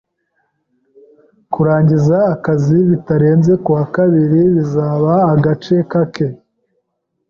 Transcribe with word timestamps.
Kurangiza 1.53 2.17
akazi 2.33 2.77
bitarenze 2.89 3.53
kuwa 3.63 3.83
kabiri 3.95 4.39
bizaba 4.55 5.13
agace 5.33 5.75
kake. 5.91 6.27